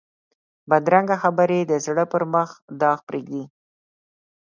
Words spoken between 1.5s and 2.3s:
د زړه پر